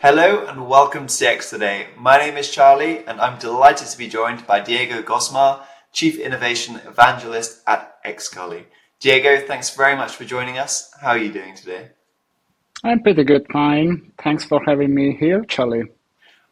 Hello 0.00 0.46
and 0.46 0.68
welcome 0.68 1.08
to 1.08 1.12
CX 1.12 1.50
Today. 1.50 1.88
My 1.96 2.18
name 2.18 2.36
is 2.36 2.52
Charlie 2.52 3.04
and 3.04 3.20
I'm 3.20 3.36
delighted 3.40 3.88
to 3.88 3.98
be 3.98 4.06
joined 4.06 4.46
by 4.46 4.60
Diego 4.60 5.02
Gosmar, 5.02 5.62
Chief 5.92 6.20
Innovation 6.20 6.76
Evangelist 6.86 7.62
at 7.66 8.00
XCALLY. 8.04 8.66
Diego, 9.00 9.44
thanks 9.44 9.74
very 9.74 9.96
much 9.96 10.14
for 10.14 10.24
joining 10.24 10.56
us. 10.56 10.92
How 11.00 11.08
are 11.08 11.18
you 11.18 11.32
doing 11.32 11.56
today? 11.56 11.88
I'm 12.84 13.02
pretty 13.02 13.24
good, 13.24 13.44
fine. 13.52 14.12
Thanks 14.22 14.44
for 14.44 14.62
having 14.64 14.94
me 14.94 15.16
here, 15.18 15.44
Charlie. 15.46 15.90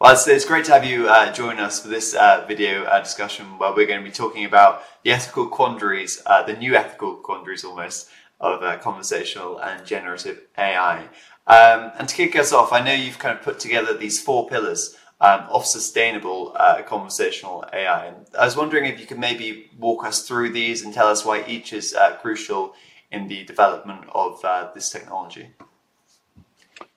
Well, 0.00 0.12
it's, 0.12 0.26
it's 0.26 0.44
great 0.44 0.64
to 0.64 0.72
have 0.72 0.84
you 0.84 1.08
uh, 1.08 1.32
join 1.32 1.60
us 1.60 1.80
for 1.80 1.86
this 1.86 2.16
uh, 2.16 2.44
video 2.48 2.82
uh, 2.82 2.98
discussion 2.98 3.46
where 3.58 3.72
we're 3.72 3.86
going 3.86 4.00
to 4.00 4.04
be 4.04 4.10
talking 4.10 4.44
about 4.44 4.82
the 5.04 5.12
ethical 5.12 5.46
quandaries, 5.46 6.20
uh, 6.26 6.42
the 6.42 6.54
new 6.54 6.74
ethical 6.74 7.14
quandaries 7.14 7.62
almost, 7.62 8.08
of 8.40 8.62
uh, 8.62 8.76
conversational 8.78 9.58
and 9.58 9.86
generative 9.86 10.42
AI. 10.58 11.08
Um, 11.46 11.92
and 11.98 12.08
to 12.08 12.14
kick 12.14 12.36
us 12.36 12.52
off, 12.52 12.72
I 12.72 12.80
know 12.80 12.92
you've 12.92 13.18
kind 13.18 13.36
of 13.38 13.44
put 13.44 13.58
together 13.58 13.96
these 13.96 14.20
four 14.20 14.48
pillars 14.48 14.96
um, 15.20 15.46
of 15.50 15.64
sustainable 15.64 16.52
uh, 16.56 16.82
conversational 16.82 17.64
AI. 17.72 18.06
And 18.06 18.26
I 18.38 18.44
was 18.44 18.56
wondering 18.56 18.84
if 18.84 19.00
you 19.00 19.06
could 19.06 19.18
maybe 19.18 19.70
walk 19.78 20.04
us 20.04 20.26
through 20.26 20.50
these 20.50 20.82
and 20.82 20.92
tell 20.92 21.06
us 21.06 21.24
why 21.24 21.44
each 21.46 21.72
is 21.72 21.94
uh, 21.94 22.16
crucial 22.16 22.74
in 23.10 23.28
the 23.28 23.44
development 23.44 24.04
of 24.14 24.44
uh, 24.44 24.70
this 24.74 24.90
technology. 24.90 25.50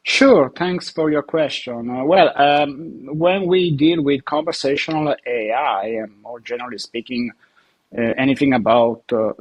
Sure, 0.03 0.51
thanks 0.57 0.89
for 0.89 1.11
your 1.11 1.21
question. 1.21 1.89
Uh, 1.89 2.03
well, 2.03 2.31
um, 2.35 3.05
when 3.11 3.45
we 3.45 3.69
deal 3.75 4.01
with 4.01 4.25
conversational 4.25 5.15
AI, 5.25 5.85
and 5.85 6.21
more 6.21 6.39
generally 6.39 6.79
speaking, 6.79 7.31
anything 7.93 8.53
about 8.53 9.03
uh, 9.11 9.33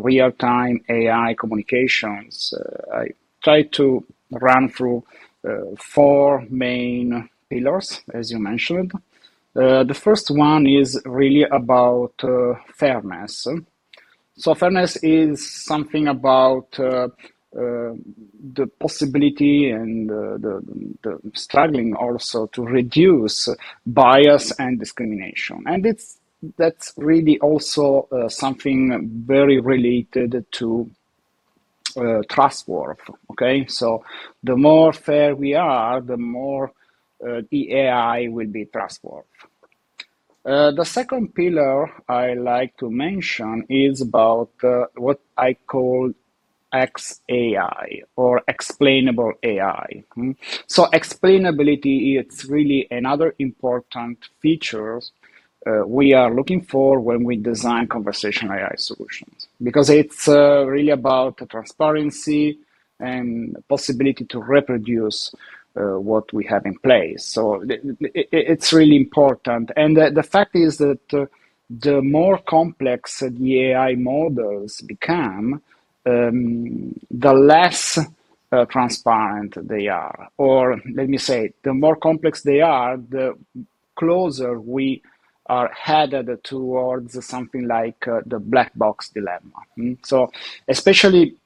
real 0.00 0.30
time 0.32 0.84
AI 0.88 1.34
communications, 1.38 2.52
I 2.92 3.08
try 3.42 3.62
to 3.62 4.04
run 4.30 4.68
through 4.68 5.04
uh, 5.46 5.76
four 5.78 6.44
main 6.50 7.28
pillars, 7.50 8.00
as 8.12 8.30
you 8.30 8.38
mentioned. 8.38 8.92
Uh, 9.56 9.84
the 9.84 9.94
first 9.94 10.30
one 10.30 10.66
is 10.66 11.00
really 11.04 11.44
about 11.44 12.14
uh, 12.24 12.54
fairness. 12.74 13.46
So, 14.36 14.54
fairness 14.54 14.96
is 14.96 15.64
something 15.64 16.08
about 16.08 16.78
uh, 16.78 17.08
uh, 17.56 17.94
the 18.52 18.66
possibility 18.80 19.70
and 19.70 20.10
uh, 20.10 20.38
the, 20.38 20.60
the, 21.02 21.20
struggling 21.34 21.94
also 21.94 22.46
to 22.46 22.64
reduce 22.64 23.48
bias 23.86 24.50
and 24.58 24.80
discrimination. 24.80 25.62
And 25.66 25.86
it's 25.86 26.18
that's 26.56 26.92
really 26.96 27.38
also 27.40 28.08
something 28.28 29.08
very 29.26 29.60
related 29.60 30.44
to 30.52 30.90
uh, 31.96 32.22
trustworthy. 32.28 33.02
Okay, 33.30 33.66
so 33.66 34.04
the 34.42 34.56
more 34.56 34.92
fair 34.92 35.34
we 35.34 35.54
are, 35.54 36.00
the 36.00 36.16
more 36.16 36.72
uh, 37.24 37.42
the 37.50 37.72
AI 37.72 38.28
will 38.28 38.48
be 38.48 38.64
trustworthy. 38.64 39.28
Uh, 40.44 40.72
the 40.72 40.84
second 40.84 41.34
pillar 41.34 41.90
I 42.08 42.34
like 42.34 42.76
to 42.78 42.90
mention 42.90 43.64
is 43.68 44.02
about 44.02 44.50
uh, 44.62 44.86
what 44.96 45.20
I 45.38 45.54
call 45.54 46.12
XAI 46.72 48.02
or 48.16 48.42
explainable 48.48 49.32
AI. 49.42 50.04
Hmm? 50.14 50.32
So 50.66 50.86
explainability 50.86 52.18
is 52.18 52.44
really 52.44 52.86
another 52.90 53.34
important 53.38 54.18
feature 54.40 55.00
uh, 55.66 55.86
we 55.86 56.14
are 56.14 56.34
looking 56.34 56.62
for 56.62 57.00
when 57.00 57.24
we 57.24 57.36
design 57.36 57.86
conversational 57.88 58.54
AI 58.58 58.74
solutions 58.76 59.48
because 59.62 59.90
it's 59.90 60.28
uh, 60.28 60.64
really 60.66 60.90
about 60.90 61.38
transparency 61.50 62.58
and 63.00 63.56
possibility 63.68 64.24
to 64.26 64.40
reproduce 64.40 65.34
uh, 65.76 65.98
what 65.98 66.32
we 66.32 66.44
have 66.44 66.66
in 66.66 66.76
place. 66.78 67.24
So 67.26 67.62
it, 67.62 67.82
it, 68.00 68.28
it's 68.32 68.72
really 68.72 68.96
important. 68.96 69.70
And 69.76 69.96
the, 69.96 70.10
the 70.10 70.22
fact 70.22 70.56
is 70.56 70.78
that 70.78 71.00
uh, 71.14 71.26
the 71.70 72.02
more 72.02 72.38
complex 72.38 73.20
the 73.20 73.70
AI 73.70 73.94
models 73.96 74.80
become, 74.82 75.62
um, 76.06 76.94
the 77.10 77.32
less 77.32 77.98
uh, 78.52 78.64
transparent 78.66 79.56
they 79.68 79.88
are. 79.88 80.28
Or 80.38 80.80
let 80.94 81.08
me 81.08 81.18
say, 81.18 81.52
the 81.62 81.74
more 81.74 81.96
complex 81.96 82.42
they 82.42 82.60
are, 82.60 82.96
the 82.98 83.36
closer 83.96 84.60
we 84.60 85.02
are 85.46 85.70
headed 85.72 86.42
towards 86.42 87.22
something 87.24 87.66
like 87.66 88.08
uh, 88.08 88.20
the 88.26 88.38
black 88.38 88.72
box 88.76 89.10
dilemma. 89.10 89.60
Mm? 89.78 89.98
So, 90.04 90.32
especially 90.68 91.36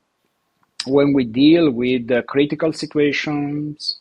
when 0.87 1.13
we 1.13 1.25
deal 1.25 1.71
with 1.71 2.11
uh, 2.11 2.23
critical 2.23 2.73
situations, 2.73 3.99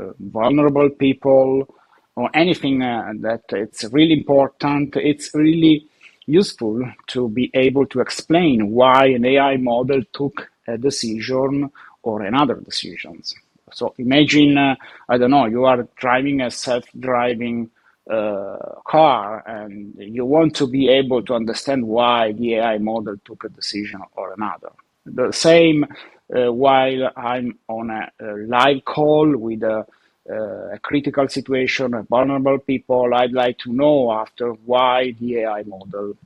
uh, 0.00 0.12
vulnerable 0.18 0.90
people, 0.90 1.68
or 2.16 2.30
anything 2.34 2.82
uh, 2.82 3.12
that 3.20 3.42
it's 3.50 3.84
really 3.84 4.14
important, 4.14 4.96
it's 4.96 5.34
really 5.34 5.86
useful 6.26 6.80
to 7.08 7.28
be 7.28 7.50
able 7.54 7.86
to 7.86 8.00
explain 8.00 8.70
why 8.70 9.06
an 9.06 9.24
AI 9.24 9.56
model 9.56 10.02
took 10.12 10.50
a 10.66 10.78
decision 10.78 11.70
or 12.02 12.22
another 12.22 12.54
decisions. 12.54 13.34
So 13.72 13.94
imagine, 13.98 14.56
uh, 14.56 14.76
I 15.08 15.18
don't 15.18 15.30
know, 15.30 15.46
you 15.46 15.64
are 15.64 15.88
driving 15.96 16.40
a 16.40 16.50
self-driving 16.50 17.70
car 18.06 19.42
and 19.46 19.94
you 19.96 20.24
want 20.24 20.54
to 20.56 20.66
be 20.66 20.88
able 20.88 21.22
to 21.22 21.34
understand 21.34 21.86
why 21.86 22.32
the 22.32 22.54
AI 22.56 22.78
model 22.78 23.16
took 23.24 23.44
a 23.44 23.48
decision 23.48 24.00
or 24.16 24.32
another. 24.34 24.72
The 25.06 25.32
same 25.32 25.86
uh, 26.34 26.52
while 26.52 27.10
I'm 27.16 27.58
on 27.68 27.90
a, 27.90 28.10
a, 28.20 28.32
live 28.46 28.84
call 28.84 29.36
with 29.36 29.62
a, 29.62 29.86
a 30.28 30.78
critical 30.82 31.28
situation, 31.28 31.94
a 31.94 32.02
vulnerable 32.02 32.58
people, 32.58 33.12
I'd 33.14 33.32
like 33.32 33.58
to 33.58 33.72
know 33.72 34.12
after 34.12 34.52
why 34.52 35.14
the 35.20 35.40
AI 35.40 35.62
model 35.64 36.16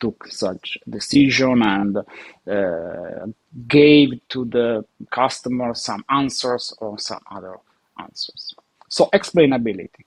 took 0.00 0.26
such 0.28 0.78
decision 0.88 1.62
and 1.62 1.98
uh, 1.98 3.26
gave 3.66 4.20
to 4.28 4.44
the 4.44 4.84
customer 5.10 5.74
some 5.74 6.04
answers 6.08 6.72
or 6.78 6.98
some 6.98 7.20
other 7.30 7.56
answers. 7.98 8.54
So 8.88 9.06
explainability. 9.12 10.04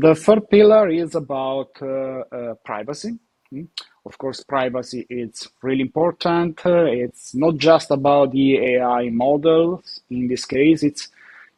The 0.00 0.14
third 0.14 0.48
pillar 0.48 0.88
is 0.90 1.16
about 1.16 1.70
uh, 1.82 2.20
uh, 2.30 2.54
privacy. 2.64 3.18
Hmm? 3.50 3.64
Of 4.06 4.16
course, 4.16 4.44
privacy 4.44 5.04
is 5.10 5.48
really 5.60 5.80
important. 5.80 6.64
Uh, 6.64 6.84
it's 6.84 7.34
not 7.34 7.56
just 7.56 7.90
about 7.90 8.30
the 8.30 8.58
AI 8.76 9.08
models. 9.10 10.00
In 10.10 10.28
this 10.28 10.44
case, 10.44 10.84
it's 10.84 11.08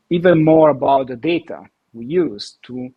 even 0.09 0.43
more 0.43 0.71
about 0.71 1.09
the 1.09 1.17
data 1.17 1.65
we 1.93 2.07
use 2.07 2.57
to 2.63 2.89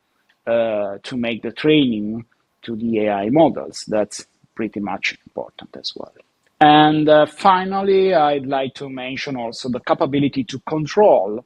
uh, 0.48 1.00
to 1.04 1.18
make 1.18 1.42
the 1.42 1.52
training 1.52 2.24
to 2.62 2.78
the 2.78 3.02
AI 3.02 3.30
models. 3.30 3.84
That's 3.86 4.25
pretty 4.56 4.80
much 4.80 5.18
important 5.28 5.75
as 5.75 5.92
well. 5.98 6.14
And 6.62 7.10
uh, 7.10 7.25
finally, 7.25 8.14
I'd 8.14 8.46
like 8.46 8.75
to 8.75 8.88
mention 8.90 9.36
also 9.36 9.68
the 9.68 9.81
capability 9.81 10.46
to 10.46 10.60
control 10.60 11.44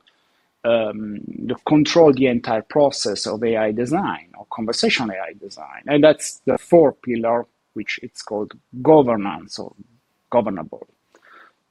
um, 0.63 1.19
control 1.65 2.13
the 2.13 2.27
entire 2.27 2.61
process 2.61 3.25
of 3.27 3.43
AI 3.43 3.71
design 3.71 4.31
or 4.37 4.45
conversational 4.51 5.11
AI 5.11 5.33
design. 5.33 5.83
And 5.87 6.03
that's 6.03 6.41
the 6.45 6.57
fourth 6.57 7.01
pillar, 7.01 7.45
which 7.73 7.99
it's 8.03 8.21
called 8.21 8.53
governance 8.81 9.59
or 9.59 9.73
governable. 10.29 10.87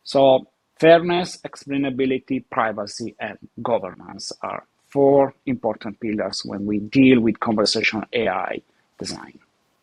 So 0.05 0.47
fairness, 0.79 1.39
explainability, 1.39 2.45
privacy, 2.49 3.15
and 3.19 3.39
governance 3.63 4.33
are 4.43 4.65
four 4.89 5.35
important 5.47 6.01
pillars 6.01 6.43
when 6.45 6.65
we 6.65 6.79
deal 6.79 7.21
with 7.21 7.41
conversational 7.41 8.05
AI 8.13 8.63
design. 8.99 9.39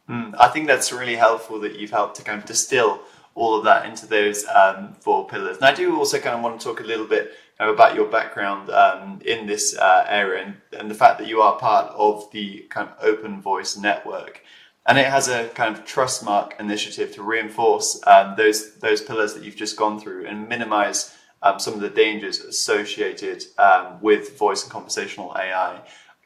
Mm, 0.10 0.36
I 0.40 0.48
think 0.50 0.68
that's 0.68 0.92
really 0.92 1.16
helpful 1.16 1.60
that 1.62 1.78
you've 1.78 1.92
helped 1.92 2.16
to 2.18 2.24
kind 2.24 2.40
of 2.40 2.46
distill 2.46 3.02
all 3.36 3.58
of 3.58 3.64
that 3.64 3.86
into 3.86 4.06
those 4.06 4.46
um, 4.48 4.94
four 5.00 5.28
pillars. 5.28 5.58
And 5.58 5.66
I 5.66 5.74
do 5.74 5.98
also 5.98 6.20
kind 6.20 6.36
of 6.36 6.44
want 6.44 6.60
to 6.60 6.64
talk 6.66 6.80
a 6.80 6.84
little 6.84 7.08
bit 7.08 7.34
about 7.60 7.96
your 7.96 8.08
background 8.08 8.70
um, 8.70 9.20
in 9.26 9.46
this 9.46 9.78
uh, 9.78 10.06
area 10.08 10.44
and, 10.46 10.56
and, 10.80 10.92
the 10.92 10.96
fact 10.96 11.20
that 11.20 11.28
you 11.28 11.42
are 11.42 11.58
part 11.58 11.92
of 11.92 12.30
the 12.32 12.66
kind 12.70 12.90
of 12.90 12.96
open 13.02 13.42
voice 13.42 13.78
network. 13.78 14.42
And 14.86 14.98
it 14.98 15.06
has 15.06 15.30
a 15.30 15.48
kind 15.50 15.74
of 15.74 15.86
Trustmark 15.86 16.60
initiative 16.60 17.14
to 17.14 17.24
reinforce 17.24 18.02
um, 18.06 18.36
those 18.36 18.76
those 18.76 19.02
pillars 19.02 19.34
that 19.34 19.44
you've 19.44 19.56
just 19.56 19.78
gone 19.78 20.00
through 20.00 20.26
and 20.26 20.50
minimize 20.50 21.16
um, 21.42 21.60
some 21.60 21.74
of 21.74 21.80
the 21.80 21.90
dangers 21.90 22.40
associated 22.42 23.46
um, 23.58 24.02
with 24.02 24.38
voice 24.38 24.64
and 24.64 24.72
conversational 24.72 25.34
AI. 25.38 25.80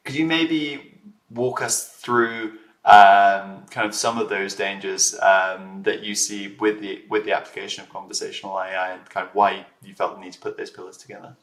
Could 0.04 0.16
you 0.16 0.26
maybe 0.26 1.00
walk 1.30 1.62
us 1.62 1.88
through 1.88 2.54
um, 2.88 3.66
kind 3.70 3.86
of 3.86 3.94
some 3.94 4.16
of 4.16 4.30
those 4.30 4.54
dangers 4.54 5.14
um, 5.20 5.82
that 5.82 6.02
you 6.02 6.14
see 6.14 6.56
with 6.58 6.80
the 6.80 7.02
with 7.10 7.26
the 7.26 7.32
application 7.32 7.84
of 7.84 7.90
conversational 7.90 8.58
AI 8.58 8.92
and 8.92 9.08
kind 9.10 9.28
of 9.28 9.34
why 9.34 9.66
you 9.84 9.94
felt 9.94 10.14
the 10.14 10.20
need 10.24 10.32
to 10.32 10.40
put 10.40 10.56
those 10.56 10.70
pillars 10.70 10.96
together. 10.96 11.36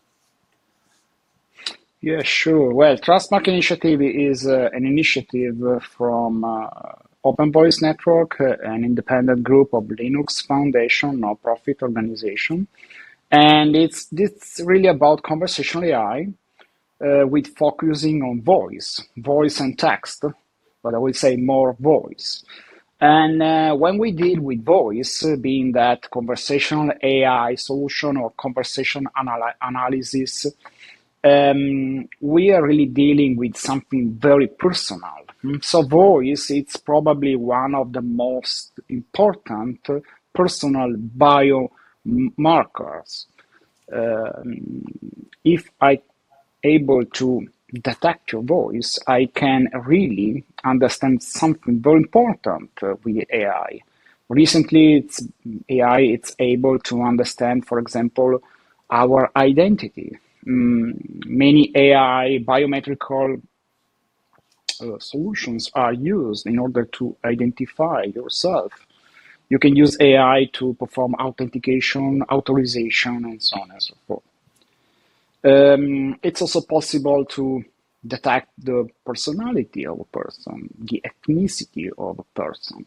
Yeah, 2.01 2.24
sure. 2.24 2.74
Well, 2.74 2.97
Trustmark 2.97 3.47
Initiative 3.47 4.01
is 4.01 4.47
uh, 4.47 4.69
an 4.74 4.88
initiative 4.88 5.83
from 5.83 6.44
uh, 6.44 6.68
Open 7.24 7.51
Voice 7.51 7.80
Network, 7.80 8.41
uh, 8.41 8.57
an 8.63 8.83
independent 8.83 9.44
group 9.44 9.71
of 9.74 9.83
Linux 9.83 10.44
Foundation, 10.48 11.19
non-profit 11.19 11.83
organization, 11.83 12.68
and 13.30 13.75
it's 13.75 14.07
it's 14.12 14.62
really 14.65 14.88
about 14.88 15.21
conversational 15.21 15.86
AI 15.86 16.27
uh, 17.06 17.27
with 17.27 17.56
focusing 17.56 18.24
on 18.24 18.41
voice, 18.41 19.03
voice 19.18 19.59
and 19.59 19.77
text, 19.77 20.25
but 20.86 20.96
I 20.96 21.00
will 21.00 21.16
say 21.16 21.38
more 21.38 21.76
voice. 21.82 22.46
And 23.02 23.44
uh, 23.44 23.76
when 23.76 24.00
we 24.00 24.14
deal 24.14 24.42
with 24.42 24.66
voice, 24.66 25.26
uh, 25.26 25.38
being 25.38 25.74
that 25.74 26.12
conversational 26.12 26.92
AI 27.04 27.56
solution 27.56 28.18
or 28.18 28.32
conversation 28.40 29.08
anal- 29.20 29.54
analysis, 29.62 30.48
um, 31.26 32.10
we 32.22 32.52
are 32.52 32.64
really 32.66 32.88
dealing 32.88 33.38
with 33.38 33.58
something 33.58 34.14
very 34.20 34.48
personal. 34.48 35.12
Mm, 35.44 35.64
So 35.64 35.84
voice, 35.84 36.52
it's 36.52 36.78
probably 36.78 37.38
one 37.38 37.76
of 37.76 37.94
the 37.94 38.04
most 38.04 38.74
important 38.90 39.88
personal 40.34 40.96
biomarkers. 41.18 43.28
Um, 43.94 44.86
if 45.46 45.70
I 45.82 46.02
able 46.64 47.06
to 47.06 47.48
detect 47.73 48.31
your 48.31 48.44
voice, 48.44 49.00
I 49.07 49.25
can 49.33 49.69
really 49.85 50.44
understand 50.63 51.23
something 51.23 51.79
very 51.81 51.97
important 51.97 52.71
uh, 52.83 52.95
with 53.03 53.25
AI. 53.31 53.81
Recently, 54.29 54.97
it's 54.97 55.27
AI 55.69 56.00
it's 56.01 56.35
able 56.39 56.79
to 56.79 57.03
understand, 57.03 57.67
for 57.67 57.79
example, 57.79 58.41
our 58.89 59.31
identity. 59.35 60.17
Mm, 60.47 61.25
many 61.25 61.71
AI 61.75 62.39
biometrical 62.39 63.38
uh, 64.81 65.00
solutions 65.00 65.69
are 65.75 65.94
used 65.94 66.47
in 66.47 66.59
order 66.59 66.85
to 66.85 67.15
identify 67.25 68.03
yourself. 68.03 68.73
You 69.50 69.59
can 69.59 69.75
use 69.75 69.97
AI 70.00 70.50
to 70.53 70.73
perform 70.75 71.15
authentication, 71.15 72.23
authorization, 72.31 73.25
and 73.25 73.41
so 73.41 73.59
on 73.62 73.71
and 73.71 73.81
so 73.81 73.95
forth. 74.07 74.23
Um, 75.45 76.18
it's 76.24 76.42
also 76.42 76.62
possible 76.62 77.24
to 77.25 77.63
detect 78.06 78.50
the 78.57 78.88
personality 79.06 79.86
of 79.86 80.00
a 80.00 80.03
person, 80.06 80.69
the 80.80 81.03
ethnicity 81.06 81.89
of 81.97 82.19
a 82.19 82.24
person. 82.33 82.86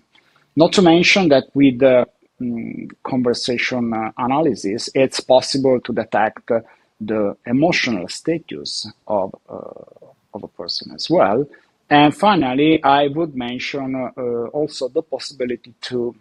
Not 0.56 0.72
to 0.72 0.82
mention 0.82 1.28
that 1.28 1.44
with 1.54 1.78
the 1.78 2.08
mm, 2.40 2.90
conversation 3.04 3.92
uh, 3.92 4.10
analysis, 4.18 4.90
it's 4.92 5.20
possible 5.20 5.80
to 5.80 5.92
detect 5.92 6.50
uh, 6.50 6.60
the 7.00 7.36
emotional 7.46 8.08
status 8.08 8.90
of, 9.06 9.36
uh, 9.48 10.06
of 10.34 10.42
a 10.42 10.48
person 10.48 10.92
as 10.96 11.08
well. 11.08 11.48
And 11.88 12.14
finally, 12.14 12.82
I 12.82 13.06
would 13.06 13.36
mention 13.36 13.94
uh, 13.94 14.20
also 14.48 14.88
the 14.88 15.02
possibility 15.02 15.74
to 15.82 16.14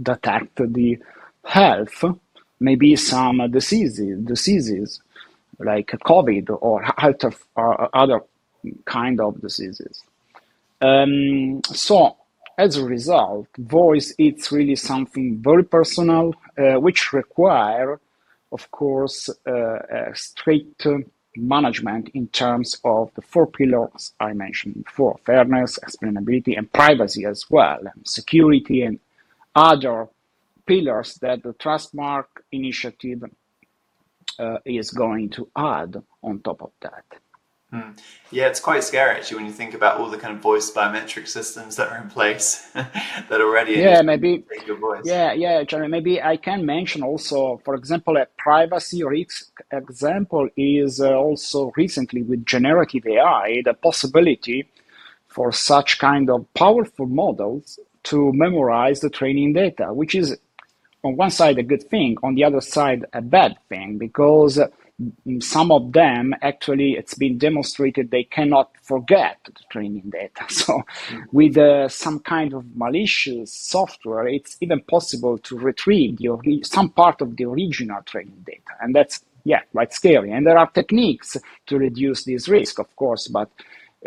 detect 0.00 0.56
the 0.72 0.98
health, 1.44 2.04
maybe 2.58 2.96
some 2.96 3.50
diseases, 3.50 4.18
diseases 4.24 5.02
like 5.64 5.88
COVID 5.88 6.50
or 6.60 6.84
or 7.56 7.96
other 7.96 8.20
kind 8.84 9.20
of 9.20 9.40
diseases. 9.40 10.02
Um, 10.80 11.60
so 11.64 12.16
as 12.58 12.76
a 12.76 12.84
result, 12.84 13.48
voice 13.58 14.14
it's 14.18 14.52
really 14.52 14.76
something 14.76 15.38
very 15.42 15.64
personal, 15.64 16.34
uh, 16.58 16.74
which 16.80 17.12
require, 17.12 18.00
of 18.50 18.70
course, 18.70 19.30
uh, 19.46 19.78
strict 20.14 20.86
management 21.36 22.10
in 22.12 22.28
terms 22.28 22.78
of 22.84 23.10
the 23.14 23.22
four 23.22 23.46
pillars 23.46 24.12
I 24.20 24.32
mentioned 24.34 24.84
before: 24.84 25.18
fairness, 25.24 25.78
explainability, 25.78 26.58
and 26.58 26.70
privacy 26.70 27.24
as 27.24 27.44
well, 27.50 27.78
and 27.78 28.06
security 28.06 28.82
and 28.82 28.98
other 29.54 30.08
pillars 30.66 31.14
that 31.22 31.42
the 31.42 31.54
Trustmark 31.54 32.26
initiative 32.52 33.24
uh, 34.38 34.58
is 34.64 34.90
going 34.90 35.30
to 35.30 35.48
add 35.56 36.02
on 36.22 36.40
top 36.40 36.62
of 36.62 36.72
that. 36.80 37.04
Mm. 37.72 37.98
Yeah, 38.30 38.48
it's 38.48 38.60
quite 38.60 38.84
scary 38.84 39.16
actually 39.16 39.38
when 39.38 39.46
you 39.46 39.52
think 39.52 39.72
about 39.72 39.98
all 39.98 40.10
the 40.10 40.18
kind 40.18 40.36
of 40.36 40.42
voice 40.42 40.70
biometric 40.70 41.26
systems 41.26 41.76
that 41.76 41.88
are 41.88 42.02
in 42.02 42.10
place 42.10 42.68
that 42.74 43.40
already 43.40 43.72
yeah 43.72 44.02
maybe 44.02 44.44
your 44.66 44.76
voice. 44.76 45.04
yeah 45.06 45.32
yeah 45.32 45.62
Jeremy, 45.64 45.88
maybe 45.88 46.20
I 46.20 46.36
can 46.36 46.66
mention 46.66 47.02
also 47.02 47.62
for 47.64 47.74
example 47.74 48.18
a 48.18 48.26
privacy 48.36 49.02
risk 49.04 49.58
example 49.70 50.50
is 50.54 51.00
uh, 51.00 51.14
also 51.14 51.72
recently 51.74 52.22
with 52.22 52.44
generative 52.44 53.06
AI 53.06 53.62
the 53.64 53.72
possibility 53.72 54.68
for 55.28 55.50
such 55.50 55.98
kind 55.98 56.28
of 56.30 56.52
powerful 56.54 57.06
models 57.06 57.78
to 58.04 58.32
memorize 58.32 59.00
the 59.00 59.10
training 59.10 59.52
data, 59.54 59.92
which 59.92 60.14
is 60.14 60.36
on 61.04 61.16
one 61.16 61.30
side 61.30 61.58
a 61.58 61.62
good 61.62 61.82
thing, 61.90 62.16
on 62.22 62.34
the 62.34 62.44
other 62.44 62.60
side 62.60 63.06
a 63.12 63.22
bad 63.22 63.56
thing, 63.68 63.98
because 63.98 64.60
some 65.40 65.72
of 65.72 65.92
them 65.92 66.34
actually 66.42 66.92
it's 66.92 67.14
been 67.14 67.38
demonstrated 67.38 68.10
they 68.10 68.24
cannot 68.24 68.70
forget 68.82 69.38
the 69.46 69.52
training 69.70 70.10
data. 70.10 70.44
So 70.50 70.82
with 71.32 71.56
uh, 71.58 71.88
some 71.88 72.20
kind 72.20 72.54
of 72.54 72.64
malicious 72.76 73.54
software, 73.54 74.28
it's 74.28 74.56
even 74.60 74.80
possible 74.82 75.38
to 75.38 75.58
retrieve 75.58 76.18
the, 76.18 76.62
some 76.64 76.90
part 76.90 77.20
of 77.20 77.36
the 77.36 77.44
original 77.46 78.02
training 78.02 78.44
data, 78.46 78.72
and 78.80 78.94
that's 78.94 79.24
yeah 79.44 79.60
quite 79.72 79.92
scary. 79.92 80.30
And 80.32 80.46
there 80.46 80.58
are 80.58 80.70
techniques 80.70 81.36
to 81.66 81.78
reduce 81.78 82.24
this 82.24 82.48
risk, 82.48 82.78
of 82.78 82.94
course, 82.96 83.28
but 83.28 83.50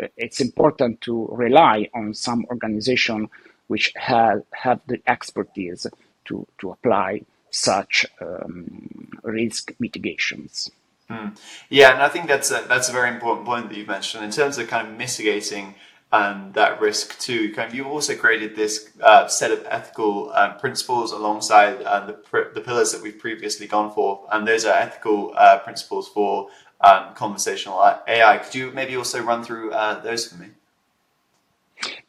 uh, 0.02 0.06
it's 0.16 0.40
important 0.40 1.00
to 1.02 1.28
rely 1.32 1.88
on 1.94 2.14
some 2.14 2.46
organization 2.50 3.28
which 3.68 3.92
have, 3.96 4.42
have 4.52 4.80
the 4.86 5.00
expertise 5.08 5.86
to, 6.26 6.46
to 6.60 6.70
apply 6.70 7.22
such 7.50 8.06
um, 8.20 9.10
risk 9.22 9.72
mitigations. 9.78 10.70
Mm. 11.10 11.38
Yeah, 11.68 11.92
and 11.92 12.02
I 12.02 12.08
think 12.08 12.26
that's 12.26 12.50
a, 12.50 12.64
that's 12.68 12.88
a 12.88 12.92
very 12.92 13.10
important 13.10 13.46
point 13.46 13.68
that 13.68 13.78
you 13.78 13.86
mentioned 13.86 14.24
in 14.24 14.30
terms 14.30 14.58
of 14.58 14.66
kind 14.68 14.88
of 14.88 14.96
mitigating 14.96 15.74
um, 16.12 16.50
that 16.54 16.80
risk 16.80 17.18
too. 17.18 17.52
Kind 17.54 17.68
of, 17.68 17.74
you 17.74 17.84
also 17.84 18.16
created 18.16 18.56
this 18.56 18.90
uh, 19.00 19.28
set 19.28 19.50
of 19.50 19.64
ethical 19.68 20.30
uh, 20.34 20.54
principles 20.54 21.12
alongside 21.12 21.82
uh, 21.82 22.06
the 22.06 22.50
the 22.54 22.60
pillars 22.60 22.92
that 22.92 23.02
we've 23.02 23.18
previously 23.18 23.66
gone 23.66 23.92
for, 23.92 24.26
and 24.32 24.46
those 24.46 24.64
are 24.64 24.74
ethical 24.74 25.32
uh, 25.36 25.58
principles 25.58 26.08
for 26.08 26.48
um, 26.80 27.14
conversational 27.14 27.80
AI. 28.08 28.38
Could 28.38 28.54
you 28.54 28.70
maybe 28.72 28.96
also 28.96 29.22
run 29.22 29.44
through 29.44 29.72
uh, 29.72 30.00
those 30.00 30.26
for 30.26 30.36
me? 30.36 30.48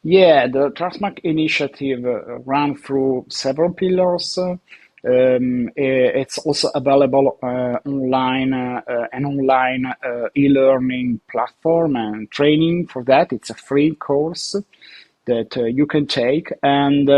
Yeah, 0.02 0.46
the 0.46 0.70
Trustmark 0.70 1.18
initiative 1.24 2.04
uh, 2.04 2.38
ran 2.40 2.76
through 2.76 3.26
several 3.28 3.72
pillars. 3.72 4.38
Um, 4.38 5.70
it's 5.76 6.38
also 6.38 6.68
available 6.74 7.38
uh, 7.42 7.78
online, 7.88 8.52
uh, 8.52 8.82
an 9.12 9.24
online 9.24 9.86
uh, 9.86 10.28
e-learning 10.36 11.20
platform 11.30 11.96
and 11.96 12.30
training 12.30 12.86
for 12.88 13.04
that. 13.04 13.32
It's 13.32 13.50
a 13.50 13.54
free 13.54 13.94
course 13.94 14.56
that 15.26 15.54
you 15.56 15.86
can 15.86 16.06
take, 16.06 16.50
and 16.62 17.08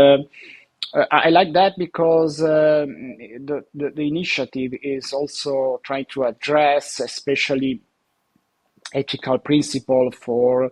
I 0.93 1.29
like 1.29 1.53
that 1.53 1.73
because 1.77 2.37
the, 2.37 3.63
the, 3.73 3.91
the 3.95 4.01
initiative 4.07 4.73
is 4.83 5.13
also 5.13 5.79
trying 5.83 6.05
to 6.13 6.25
address, 6.25 6.99
especially 6.99 7.81
ethical 8.93 9.37
principle 9.37 10.11
for 10.11 10.65
uh, 10.65 10.69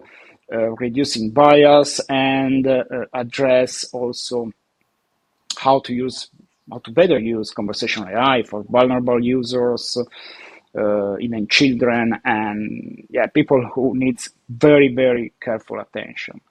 reducing 0.58 1.32
bias 1.32 2.00
and 2.10 2.68
uh, 2.68 2.84
address 3.14 3.86
also 3.94 4.52
how 5.58 5.80
to 5.82 5.94
use 5.94 6.30
how 6.72 6.80
to 6.80 6.92
better 6.92 7.20
use 7.20 7.52
conversational 7.52 8.10
AI 8.10 8.44
for 8.44 8.64
vulnerable 8.64 9.24
users, 9.24 9.98
uh, 10.78 11.18
even 11.20 11.48
children, 11.48 12.14
and 12.26 13.08
yeah, 13.10 13.28
people 13.28 13.66
who 13.74 13.98
needs 13.98 14.30
very 14.50 14.94
very 14.94 15.34
careful 15.42 15.80
attention. 15.80 16.42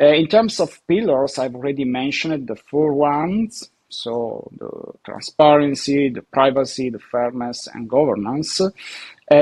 Uh, 0.00 0.06
in 0.08 0.26
terms 0.28 0.60
of 0.60 0.80
pillars, 0.86 1.38
I've 1.38 1.54
already 1.54 1.84
mentioned 1.84 2.48
the 2.48 2.56
four 2.56 2.92
ones. 2.94 3.70
So 3.88 4.50
the 4.58 4.70
transparency, 5.04 6.10
the 6.10 6.22
privacy, 6.22 6.90
the 6.90 6.98
fairness, 6.98 7.68
and 7.72 7.88
governance. 7.88 8.60
Uh, 8.60 8.70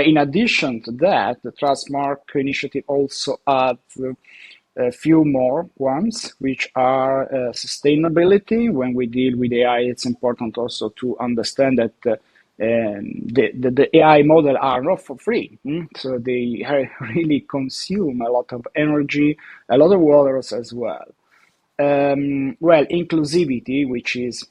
in 0.00 0.16
addition 0.16 0.82
to 0.82 0.92
that, 0.92 1.42
the 1.42 1.52
Trustmark 1.52 2.18
initiative 2.34 2.84
also 2.86 3.38
adds 3.46 4.00
a 4.76 4.90
few 4.92 5.24
more 5.24 5.68
ones, 5.76 6.34
which 6.38 6.68
are 6.74 7.24
uh, 7.24 7.52
sustainability. 7.52 8.72
When 8.72 8.94
we 8.94 9.06
deal 9.06 9.36
with 9.38 9.52
AI, 9.52 9.80
it's 9.80 10.06
important 10.06 10.58
also 10.58 10.88
to 10.90 11.18
understand 11.18 11.78
that 11.78 11.94
uh, 12.06 12.16
um, 12.62 13.12
the, 13.26 13.50
the, 13.58 13.70
the, 13.70 13.96
AI 13.98 14.22
model 14.22 14.56
are 14.60 14.80
not 14.82 15.02
for 15.02 15.18
free. 15.18 15.58
Mm? 15.66 15.88
So 15.96 16.18
they 16.18 16.64
really 17.00 17.40
consume 17.40 18.20
a 18.20 18.30
lot 18.30 18.52
of 18.52 18.66
energy, 18.76 19.36
a 19.68 19.76
lot 19.76 19.92
of 19.92 20.00
water 20.00 20.38
as 20.38 20.72
well. 20.72 21.04
Um, 21.78 22.56
well, 22.60 22.84
inclusivity, 22.86 23.88
which 23.88 24.16
is 24.16 24.46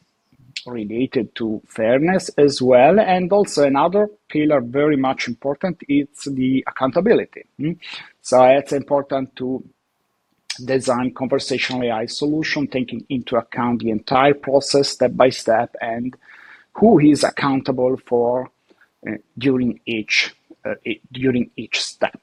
related 0.65 1.36
to 1.36 1.62
fairness 1.68 2.30
as 2.38 2.62
well, 2.62 3.00
and 3.00 3.32
also 3.32 3.63
another 3.63 4.10
pillar 4.30 4.62
very 4.62 4.96
much 4.96 5.27
important 5.27 5.82
it's 5.88 6.25
the 6.25 6.63
accountability. 6.68 7.46
Mm? 7.60 7.77
So 8.22 8.44
it's 8.44 8.72
important 8.74 9.36
to 9.38 9.63
design 10.63 11.13
conversational 11.13 11.84
AI 11.84 12.06
solution, 12.06 12.68
taking 12.68 13.06
into 13.10 13.36
account 13.38 13.80
the 13.82 13.89
entire 13.89 14.34
process 14.34 14.89
step 14.89 15.15
by 15.15 15.30
step 15.30 15.75
and 15.82 16.15
who 16.74 17.00
is 17.00 17.24
accountable 17.24 17.98
for 17.98 18.50
uh, 19.08 19.13
during 19.38 19.80
each 19.86 20.34
uh, 20.65 20.75
during 21.12 21.50
each 21.58 21.82
step. 21.84 22.22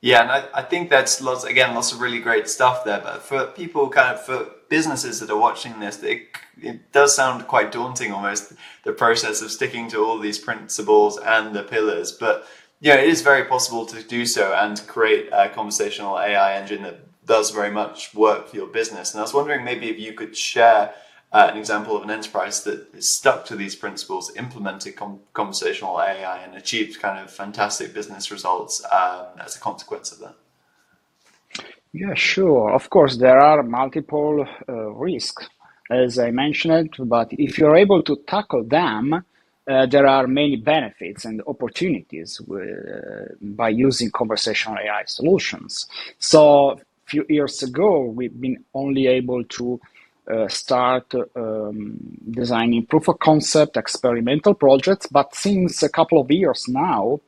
Yeah, 0.00 0.22
and 0.22 0.30
I, 0.30 0.44
I 0.54 0.62
think 0.62 0.88
that's 0.88 1.20
lots 1.20 1.44
again 1.44 1.74
lots 1.74 1.92
of 1.92 2.00
really 2.00 2.20
great 2.20 2.48
stuff 2.48 2.84
there. 2.84 3.00
But 3.02 3.22
for 3.22 3.46
people, 3.46 3.88
kind 3.90 4.14
of 4.14 4.24
for 4.24 4.48
businesses 4.68 5.20
that 5.20 5.30
are 5.30 5.36
watching 5.38 5.78
this, 5.78 6.02
it, 6.02 6.28
it 6.62 6.90
does 6.92 7.14
sound 7.14 7.46
quite 7.46 7.70
daunting 7.70 8.12
almost 8.12 8.54
the 8.84 8.92
process 8.92 9.42
of 9.42 9.50
sticking 9.50 9.88
to 9.90 9.98
all 10.02 10.18
these 10.18 10.38
principles 10.38 11.18
and 11.18 11.54
the 11.54 11.62
pillars. 11.62 12.12
But 12.12 12.46
yeah, 12.80 12.94
it 12.94 13.08
is 13.08 13.20
very 13.20 13.44
possible 13.44 13.84
to 13.86 14.02
do 14.02 14.24
so 14.24 14.54
and 14.54 14.80
create 14.86 15.28
a 15.32 15.50
conversational 15.50 16.18
AI 16.18 16.54
engine 16.54 16.82
that 16.84 17.00
does 17.26 17.50
very 17.50 17.70
much 17.70 18.14
work 18.14 18.48
for 18.48 18.56
your 18.56 18.68
business. 18.68 19.12
And 19.12 19.20
I 19.20 19.22
was 19.22 19.34
wondering 19.34 19.64
maybe 19.64 19.90
if 19.90 19.98
you 19.98 20.14
could 20.14 20.34
share 20.34 20.94
uh, 21.32 21.48
an 21.52 21.58
example 21.58 21.96
of 21.96 22.02
an 22.02 22.10
enterprise 22.10 22.64
that 22.64 22.94
is 22.94 23.08
stuck 23.08 23.44
to 23.46 23.56
these 23.56 23.76
principles, 23.76 24.34
implemented 24.36 24.96
com- 24.96 25.20
conversational 25.34 26.00
AI, 26.00 26.38
and 26.44 26.54
achieved 26.56 27.00
kind 27.00 27.22
of 27.24 27.30
fantastic 27.30 27.94
business 27.94 28.30
results 28.30 28.84
um, 28.92 29.26
as 29.44 29.56
a 29.56 29.60
consequence 29.60 30.12
of 30.12 30.18
that? 30.20 30.34
Yeah, 31.92 32.14
sure. 32.14 32.72
Of 32.72 32.90
course, 32.90 33.16
there 33.18 33.40
are 33.40 33.62
multiple 33.64 34.46
uh, 34.68 34.72
risks, 34.92 35.48
as 35.90 36.18
I 36.20 36.30
mentioned, 36.30 36.94
but 37.00 37.28
if 37.32 37.58
you're 37.58 37.76
able 37.76 38.02
to 38.04 38.16
tackle 38.28 38.64
them, 38.64 39.24
uh, 39.68 39.86
there 39.86 40.06
are 40.06 40.26
many 40.28 40.56
benefits 40.56 41.24
and 41.24 41.42
opportunities 41.48 42.40
with, 42.42 42.78
by 43.42 43.70
using 43.70 44.10
conversational 44.12 44.78
AI 44.78 45.04
solutions. 45.06 45.88
So, 46.18 46.72
a 46.72 46.78
few 47.06 47.26
years 47.28 47.62
ago, 47.62 48.04
we've 48.04 48.40
been 48.40 48.64
only 48.74 49.08
able 49.08 49.44
to 49.44 49.80
uh, 50.30 50.48
start 50.48 51.12
um, 51.36 51.98
designing 52.30 52.86
proof 52.86 53.08
of 53.08 53.18
concept 53.18 53.76
experimental 53.76 54.54
projects. 54.54 55.06
But 55.06 55.34
since 55.34 55.82
a 55.82 55.88
couple 55.88 56.20
of 56.20 56.30
years 56.30 56.66
now, 56.68 57.20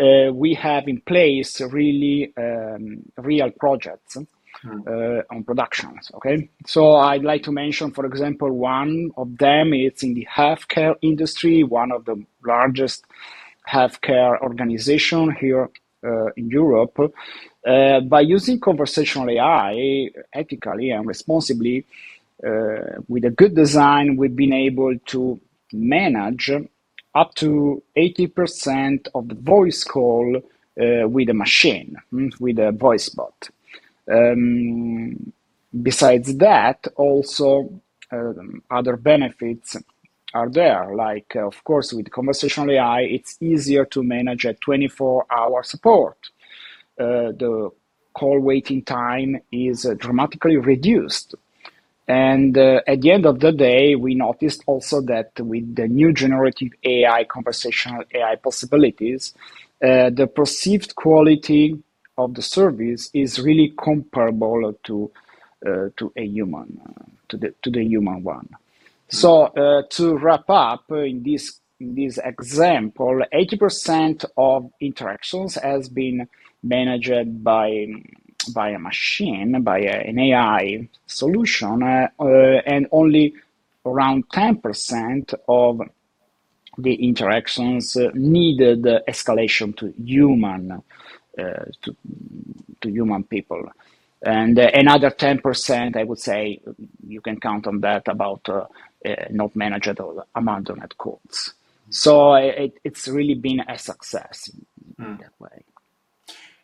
uh, 0.00 0.32
we 0.32 0.54
have 0.54 0.86
in 0.86 1.00
place 1.00 1.60
really 1.60 2.32
um, 2.36 3.02
real 3.16 3.50
projects 3.50 4.16
hmm. 4.62 4.80
uh, 4.86 5.22
on 5.30 5.44
productions. 5.44 6.10
Okay, 6.14 6.48
so 6.66 6.96
I'd 6.96 7.24
like 7.24 7.42
to 7.44 7.52
mention, 7.52 7.90
for 7.90 8.06
example, 8.06 8.50
one 8.50 9.10
of 9.16 9.36
them 9.38 9.74
is 9.74 10.02
in 10.02 10.14
the 10.14 10.26
healthcare 10.30 10.94
industry, 11.02 11.64
one 11.64 11.92
of 11.92 12.04
the 12.04 12.24
largest 12.46 13.04
healthcare 13.68 14.40
organization 14.40 15.34
here 15.38 15.68
uh, 16.04 16.26
in 16.36 16.48
Europe. 16.48 16.98
Uh, 17.66 18.00
by 18.00 18.20
using 18.20 18.60
conversational 18.60 19.28
AI 19.28 20.08
ethically 20.32 20.90
and 20.90 21.06
responsibly, 21.06 21.84
with 23.08 23.24
a 23.24 23.30
good 23.36 23.54
design, 23.54 24.16
we've 24.16 24.36
been 24.36 24.52
able 24.52 24.96
to 25.06 25.40
manage 25.72 26.50
up 27.14 27.34
to 27.36 27.82
80% 27.96 29.08
of 29.14 29.28
the 29.28 29.34
voice 29.34 29.84
call 29.84 30.36
uh, 30.36 31.08
with 31.08 31.28
a 31.28 31.34
machine, 31.34 31.96
hmm, 32.10 32.28
with 32.40 32.58
a 32.58 32.72
voice 32.72 33.08
bot. 33.08 33.50
Um, 34.10 35.32
besides 35.82 36.36
that, 36.38 36.86
also 36.96 37.82
um, 38.12 38.62
other 38.70 38.96
benefits 38.96 39.76
are 40.34 40.48
there. 40.48 40.94
Like, 40.94 41.34
uh, 41.36 41.46
of 41.46 41.62
course, 41.64 41.92
with 41.92 42.10
conversational 42.10 42.70
AI, 42.70 43.02
it's 43.02 43.36
easier 43.40 43.84
to 43.86 44.02
manage 44.02 44.44
a 44.44 44.54
24 44.54 45.26
hour 45.30 45.62
support. 45.62 46.18
Uh, 46.98 47.32
the 47.32 47.70
call 48.14 48.40
waiting 48.40 48.82
time 48.82 49.40
is 49.52 49.86
uh, 49.86 49.94
dramatically 49.94 50.56
reduced 50.56 51.34
and 52.08 52.58
uh, 52.58 52.82
at 52.88 53.02
the 53.02 53.12
end 53.12 53.26
of 53.26 53.40
the 53.40 53.52
day, 53.52 53.96
we 53.96 54.14
noticed 54.16 54.64
also 54.66 55.02
that 55.02 55.32
with 55.40 55.76
the 55.76 55.88
new 55.88 56.12
generative 56.14 56.72
AI, 56.84 57.24
conversational 57.24 58.04
AI 58.14 58.36
possibilities, 58.36 59.34
uh, 59.84 60.10
the 60.10 60.28
perceived 60.28 60.96
quality 60.96 61.78
of 62.18 62.34
the 62.34 62.42
service 62.42 63.10
is 63.14 63.40
really 63.40 63.74
comparable 63.82 64.74
to 64.84 65.12
uh, 65.66 65.88
to 65.98 66.12
a 66.16 66.24
human, 66.24 66.80
uh, 66.86 67.04
to 67.30 67.38
the 67.38 67.54
to 67.62 67.70
the 67.70 67.84
human 67.84 68.24
one. 68.24 68.48
So 69.10 69.44
uh, 69.44 69.84
to 69.90 70.18
wrap 70.18 70.50
up 70.50 70.84
uh, 70.92 70.96
in 70.98 71.24
this 71.24 71.60
in 71.80 71.94
this 71.96 72.18
example, 72.24 73.22
80% 73.34 74.24
of 74.36 74.70
interactions 74.80 75.56
has 75.56 75.88
been 75.90 76.28
managed 76.62 77.44
by 77.44 77.86
by 78.48 78.70
a 78.70 78.78
machine, 78.78 79.62
by 79.62 79.78
a, 79.80 80.08
an 80.08 80.18
AI 80.18 80.88
solution, 81.06 81.82
uh, 81.82 82.08
uh, 82.20 82.24
and 82.66 82.86
only 82.92 83.34
around 83.84 84.28
10% 84.28 85.34
of 85.48 85.80
the 86.76 86.94
interactions 86.94 87.96
uh, 87.96 88.10
needed 88.14 88.82
escalation 89.08 89.76
to 89.76 89.92
human 90.04 90.82
to, 91.36 91.96
to 92.80 92.90
human 92.90 93.22
people. 93.22 93.70
And 94.22 94.58
uh, 94.58 94.70
another 94.74 95.10
10% 95.10 95.96
i 95.96 96.02
would 96.02 96.18
say 96.18 96.60
you 97.06 97.20
can 97.20 97.38
count 97.38 97.68
on 97.68 97.80
that 97.80 98.08
about 98.08 98.48
uh, 98.48 98.66
uh, 99.06 99.14
not 99.30 99.54
managed 99.54 100.00
or 100.00 100.24
abandoned 100.34 100.98
calls 100.98 101.54
so 101.90 102.34
it, 102.34 102.74
it's 102.84 103.08
really 103.08 103.34
been 103.34 103.60
a 103.60 103.78
success. 103.78 104.50
Mm. 105.00 105.18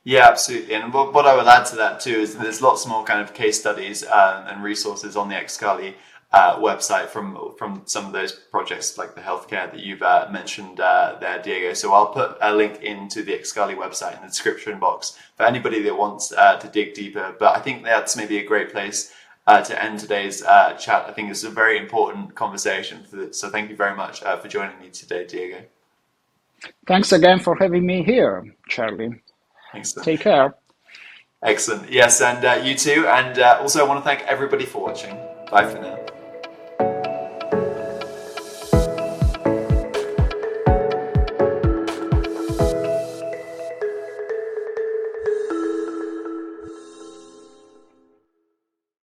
Yeah, 0.04 0.28
absolutely. 0.28 0.74
And 0.74 0.92
what, 0.92 1.14
what 1.14 1.26
I 1.26 1.34
would 1.34 1.46
add 1.46 1.64
to 1.66 1.76
that 1.76 1.98
too 1.98 2.10
is 2.10 2.36
there's 2.36 2.60
lots 2.60 2.86
more 2.86 3.04
kind 3.04 3.22
of 3.22 3.32
case 3.32 3.58
studies 3.58 4.04
uh, 4.04 4.46
and 4.48 4.62
resources 4.62 5.16
on 5.16 5.30
the 5.30 5.34
XCALLY 5.34 5.94
uh, 6.30 6.58
website 6.58 7.06
from 7.06 7.54
from 7.56 7.82
some 7.86 8.04
of 8.04 8.12
those 8.12 8.32
projects 8.32 8.98
like 8.98 9.14
the 9.14 9.20
healthcare 9.20 9.70
that 9.70 9.78
you've 9.78 10.02
uh, 10.02 10.28
mentioned 10.30 10.80
uh, 10.80 11.16
there, 11.20 11.40
Diego. 11.40 11.72
So 11.72 11.94
I'll 11.94 12.08
put 12.08 12.36
a 12.40 12.54
link 12.54 12.82
into 12.82 13.22
the 13.22 13.32
XCALLY 13.32 13.76
website 13.76 14.16
in 14.16 14.22
the 14.22 14.28
description 14.28 14.78
box 14.78 15.18
for 15.36 15.44
anybody 15.46 15.80
that 15.82 15.96
wants 15.96 16.32
uh, 16.32 16.58
to 16.58 16.68
dig 16.68 16.92
deeper. 16.92 17.34
But 17.38 17.56
I 17.56 17.60
think 17.60 17.82
that's 17.84 18.16
maybe 18.16 18.38
a 18.38 18.44
great 18.44 18.72
place 18.72 19.12
uh, 19.46 19.62
to 19.62 19.82
end 19.82 20.00
today's 20.00 20.42
chat. 20.78 21.06
I 21.08 21.12
think 21.12 21.30
it's 21.30 21.44
a 21.44 21.50
very 21.50 21.78
important 21.78 22.34
conversation. 22.34 23.32
So 23.32 23.48
thank 23.48 23.70
you 23.70 23.76
very 23.76 23.96
much 23.96 24.20
for 24.20 24.48
joining 24.48 24.78
me 24.80 24.90
today, 24.90 25.24
Diego. 25.26 25.62
Thanks 26.86 27.12
again 27.12 27.38
for 27.38 27.56
having 27.56 27.86
me 27.86 28.02
here, 28.02 28.54
Charlie. 28.68 29.23
Excellent. 29.76 30.04
Take 30.04 30.20
care. 30.20 30.54
Excellent. 31.42 31.90
Yes, 31.90 32.20
and 32.20 32.44
uh, 32.44 32.60
you 32.64 32.74
too. 32.74 33.06
And 33.06 33.38
uh, 33.38 33.58
also, 33.60 33.84
I 33.84 33.88
want 33.88 34.00
to 34.00 34.04
thank 34.04 34.22
everybody 34.22 34.64
for 34.64 34.82
watching. 34.82 35.16
Bye 35.50 35.66
for 35.66 35.80
now. 35.80 36.13